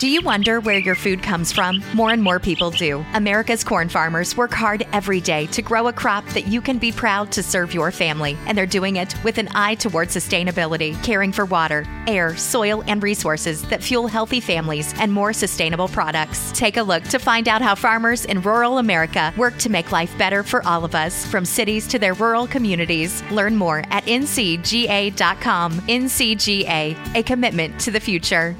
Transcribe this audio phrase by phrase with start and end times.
[0.00, 1.82] Do you wonder where your food comes from?
[1.92, 3.04] More and more people do.
[3.12, 6.90] America's corn farmers work hard every day to grow a crop that you can be
[6.90, 11.32] proud to serve your family, and they're doing it with an eye toward sustainability, caring
[11.32, 16.50] for water, air, soil, and resources that fuel healthy families and more sustainable products.
[16.54, 20.16] Take a look to find out how farmers in rural America work to make life
[20.16, 23.22] better for all of us, from cities to their rural communities.
[23.30, 25.72] Learn more at ncga.com.
[25.72, 28.56] NCGA, a commitment to the future.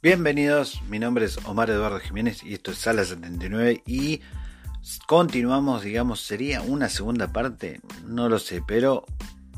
[0.00, 4.20] Bienvenidos, mi nombre es Omar Eduardo Jiménez y esto es Sala 79 y
[5.08, 9.04] continuamos, digamos, sería una segunda parte, no lo sé, pero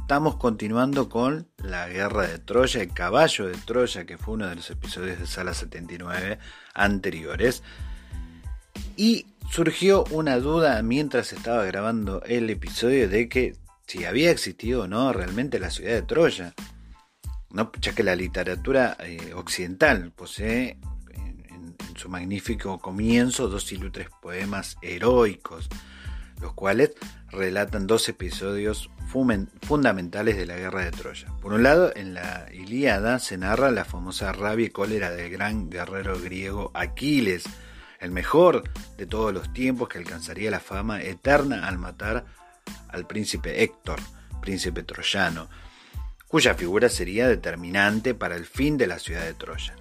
[0.00, 4.54] estamos continuando con la guerra de Troya, el caballo de Troya, que fue uno de
[4.54, 6.38] los episodios de Sala 79
[6.72, 7.62] anteriores.
[8.96, 14.88] Y surgió una duda mientras estaba grabando el episodio de que si había existido o
[14.88, 16.54] no realmente la ciudad de Troya.
[17.52, 17.70] ¿No?
[17.80, 20.78] ya que la literatura eh, occidental posee
[21.12, 25.68] en, en, su magnífico comienzo dos ilustres poemas heroicos,
[26.40, 26.92] los cuales
[27.30, 28.90] relatan dos episodios
[29.62, 31.28] fundamentales de la guerra de Troya.
[31.40, 35.68] Por un lado, en la Ilíada se narra la famosa rabia y cólera del gran
[35.68, 37.44] guerrero griego Aquiles,
[37.98, 38.62] el mejor
[38.96, 42.24] de todos los tiempos que alcanzaría la fama eterna al matar
[42.88, 44.00] al príncipe Héctor,
[44.40, 45.48] príncipe troyano,
[46.30, 49.74] cuya figura sería determinante para el fin de la ciudad de Troya.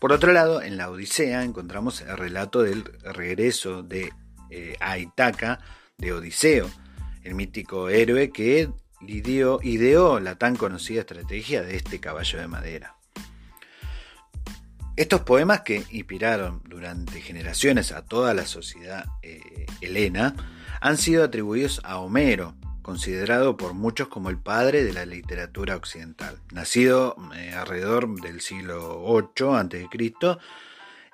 [0.00, 4.10] Por otro lado, en la Odisea encontramos el relato del regreso de
[4.50, 4.76] eh,
[5.98, 6.70] de Odiseo,
[7.22, 8.70] el mítico héroe que
[9.06, 12.96] ideó, ideó la tan conocida estrategia de este caballo de madera.
[14.96, 20.34] Estos poemas que inspiraron durante generaciones a toda la sociedad eh, helena
[20.80, 26.38] han sido atribuidos a Homero, considerado por muchos como el padre de la literatura occidental.
[26.52, 30.38] Nacido eh, alrededor del siglo VIII a.C.,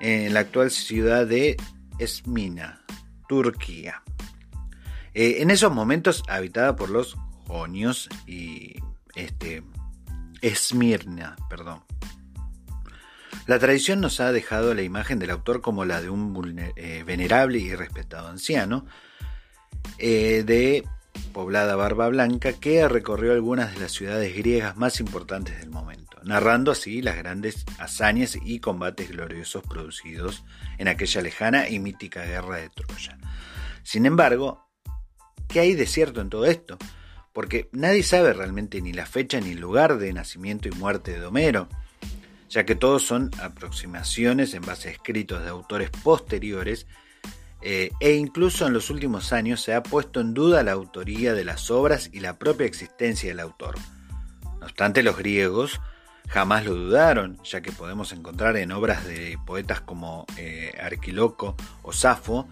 [0.01, 1.57] en la actual ciudad de
[1.99, 2.85] Esmina,
[3.29, 4.03] Turquía.
[5.13, 8.77] Eh, en esos momentos habitada por los jonios y
[9.17, 9.65] este,
[10.41, 11.83] Esmirna, perdón.
[13.47, 17.59] La tradición nos ha dejado la imagen del autor como la de un eh, venerable
[17.59, 18.87] y respetado anciano,
[19.99, 20.85] de
[21.33, 26.73] poblada Barba Blanca, que recorrió algunas de las ciudades griegas más importantes del momento, narrando
[26.73, 30.45] así las grandes hazañas y combates gloriosos producidos
[30.79, 33.19] en aquella lejana y mítica guerra de Troya.
[33.83, 34.69] Sin embargo,
[35.49, 36.77] ¿qué hay de cierto en todo esto?
[37.33, 41.25] Porque nadie sabe realmente ni la fecha ni el lugar de nacimiento y muerte de
[41.25, 41.69] Homero,
[42.49, 46.87] ya que todos son aproximaciones en base a escritos de autores posteriores
[47.61, 51.45] eh, e incluso en los últimos años se ha puesto en duda la autoría de
[51.45, 53.77] las obras y la propia existencia del autor.
[54.61, 55.81] No obstante, los griegos
[56.29, 61.93] jamás lo dudaron, ya que podemos encontrar en obras de poetas como eh, Arquiloco o
[61.93, 62.49] Safo,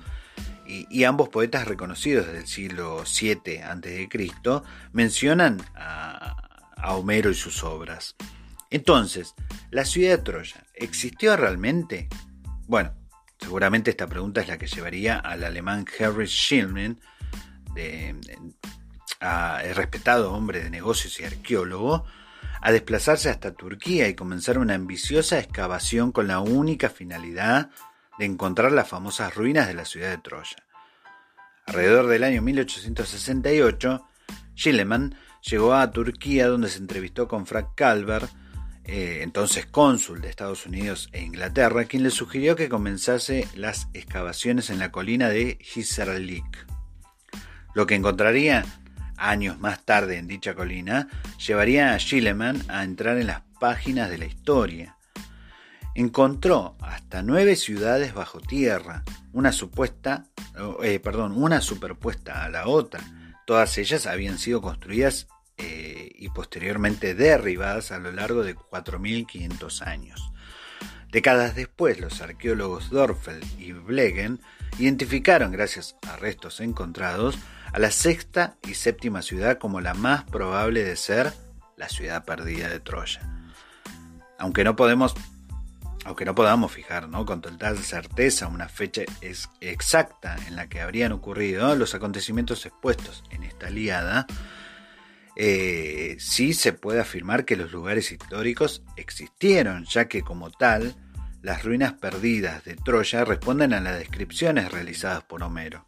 [0.69, 4.09] y, ambos poetas reconocidos del siglo VII a.C.
[4.93, 6.37] mencionan a,
[6.77, 8.16] a Homero y sus obras.
[8.71, 9.37] Entonces,
[9.71, 12.09] ¿la ciudad de Troya existió realmente?
[12.66, 12.95] Bueno,
[13.38, 17.00] Seguramente esta pregunta es la que llevaría al alemán Harry Schillman,
[17.76, 22.04] el respetado hombre de negocios y arqueólogo,
[22.60, 27.70] a desplazarse hasta Turquía y comenzar una ambiciosa excavación con la única finalidad
[28.19, 30.56] de encontrar las famosas ruinas de la ciudad de Troya.
[31.66, 34.06] Alrededor del año 1868,
[34.56, 38.30] Schillemann llegó a Turquía donde se entrevistó con Frank Calvert,
[38.86, 44.70] eh, entonces cónsul de Estados Unidos e Inglaterra, quien le sugirió que comenzase las excavaciones
[44.70, 46.66] en la colina de Hisarlik.
[47.74, 48.64] Lo que encontraría
[49.16, 51.08] años más tarde en dicha colina
[51.44, 54.97] llevaría a Schillemann a entrar en las páginas de la historia.
[55.94, 60.26] Encontró hasta nueve ciudades bajo tierra, una supuesta,
[60.82, 63.00] eh, perdón, una superpuesta a la otra.
[63.47, 65.27] Todas ellas habían sido construidas
[65.58, 70.32] eh, y posteriormente derribadas a lo largo de 4.500 años.
[71.10, 74.41] Décadas después, los arqueólogos Dorfeld y Blegen
[74.78, 77.38] identificaron, gracias a restos encontrados,
[77.72, 81.32] a la sexta y séptima ciudad como la más probable de ser
[81.76, 83.20] la ciudad perdida de Troya.
[84.38, 85.14] Aunque no podemos
[86.04, 89.03] aunque no podamos fijar con total certeza una fecha
[89.60, 94.26] exacta en la que habrían ocurrido los acontecimientos expuestos en esta liada,
[95.36, 100.97] eh, sí se puede afirmar que los lugares históricos existieron, ya que como tal,
[101.42, 105.86] las ruinas perdidas de Troya responden a las descripciones realizadas por Homero.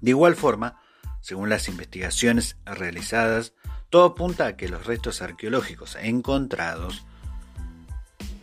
[0.00, 0.80] De igual forma,
[1.22, 3.52] Según las investigaciones realizadas,
[3.90, 7.04] todo apunta a que los restos arqueológicos encontrados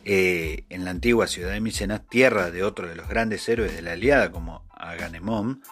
[0.06, 3.82] eh, en la antigua ciudad de Micenas, tierra de otro de los grandes héroes de
[3.82, 5.64] la Aliada como Aganemón,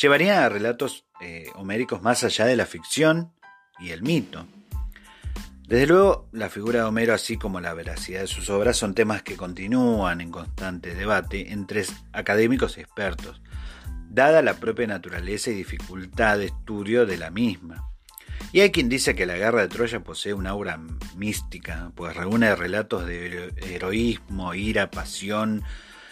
[0.00, 3.32] llevarían a relatos eh, homéricos más allá de la ficción
[3.82, 4.46] y el mito.
[5.66, 9.22] Desde luego, la figura de Homero, así como la veracidad de sus obras, son temas
[9.22, 13.40] que continúan en constante debate entre académicos y expertos,
[14.10, 17.88] dada la propia naturaleza y dificultad de estudio de la misma.
[18.52, 20.78] Y hay quien dice que la guerra de Troya posee una aura
[21.16, 25.62] mística, pues reúne relatos de heroísmo, ira, pasión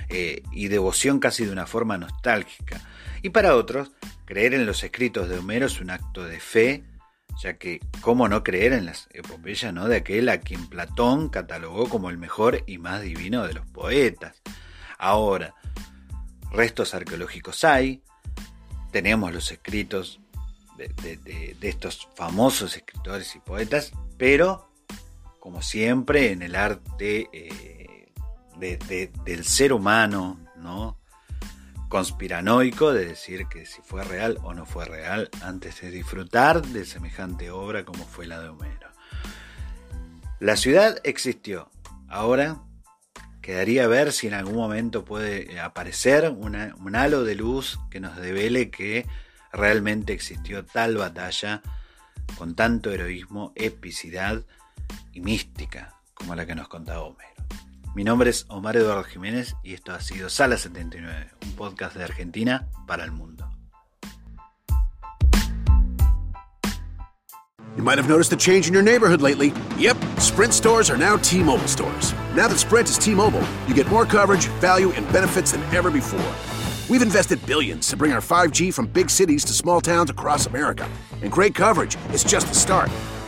[0.08, 2.80] eh, y devoción casi de una forma nostálgica.
[3.20, 3.92] Y para otros,
[4.24, 6.84] creer en los escritos de Homero es un acto de fe
[7.42, 9.88] ya que cómo no creer en las epopeyas ¿no?
[9.88, 14.42] de aquel a quien Platón catalogó como el mejor y más divino de los poetas.
[14.98, 15.54] Ahora,
[16.50, 18.02] restos arqueológicos hay,
[18.90, 20.20] tenemos los escritos
[20.76, 24.70] de, estos famosos escritores y poetas, pero
[25.38, 28.12] como siempre en el arte eh,
[29.24, 30.99] del ser humano, ¿no?
[31.90, 36.86] Conspiranoico de decir que si fue real o no fue real antes de disfrutar de
[36.86, 38.88] semejante obra como fue la de Homero.
[40.38, 41.68] La ciudad existió.
[42.08, 42.62] Ahora
[43.42, 48.70] quedaría ver si en algún momento puede aparecer un halo de luz que nos devele
[48.70, 49.06] que
[49.52, 51.60] realmente existió tal batalla
[52.38, 54.44] con tanto heroísmo, epicidad
[55.12, 57.39] y mística como la que nos contaba Homero.
[57.92, 62.04] Mi nombre es Omar Eduardo Jiménez y esto ha sido Sala 79, un podcast de
[62.04, 63.50] Argentina para el mundo.
[67.76, 69.52] You might have noticed a change in your neighborhood lately.
[69.76, 72.14] Yep, Sprint stores are now T-Mobile stores.
[72.36, 76.32] Now that Sprint is T-Mobile, you get more coverage, value, and benefits than ever before.
[76.88, 80.88] We've invested billions to bring our 5G from big cities to small towns across America.
[81.22, 82.88] And great coverage is just the start.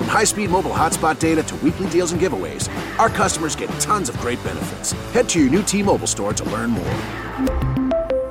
[0.00, 4.16] From high-speed mobile hotspot data to weekly deals and giveaways, our customers get tons of
[4.16, 4.92] great benefits.
[5.12, 6.94] Head to your new T-Mobile store to learn more.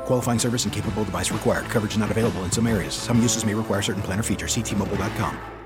[0.07, 1.65] Qualifying service and capable device required.
[1.65, 2.95] Coverage not available in some areas.
[2.95, 4.51] Some uses may require certain plan or features.
[4.51, 5.58] See T-Mobile.com.